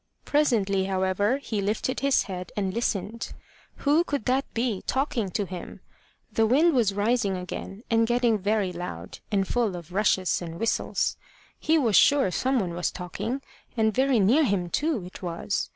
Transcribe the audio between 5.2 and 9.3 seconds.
to him? The wind was rising again, and getting very loud,